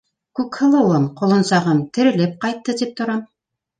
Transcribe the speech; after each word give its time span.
Күкһылыуым, 0.37 1.05
ҡолонсағым, 1.21 1.85
терелеп 1.99 2.35
ҡайтты 2.47 2.77
тип 2.81 2.99
торам!.. 3.03 3.23